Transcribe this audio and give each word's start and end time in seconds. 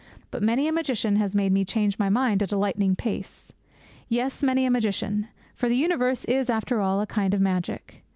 But 0.31 0.41
many 0.41 0.67
a 0.67 0.71
magician 0.71 1.17
has 1.17 1.35
made 1.35 1.51
me 1.51 1.63
change 1.63 1.99
my 1.99 2.09
mind 2.09 2.41
at 2.41 2.51
a 2.51 2.57
lightning 2.57 2.95
pace. 2.95 3.53
Yes, 4.09 4.41
many 4.41 4.65
a 4.65 4.71
magician. 4.71 5.27
For 5.53 5.69
the 5.69 5.77
universe 5.77 6.25
is, 6.25 6.49
after 6.49 6.81
all, 6.81 7.01
a 7.01 7.05
kind 7.05 7.35
of 7.35 7.39
magic. 7.39 8.03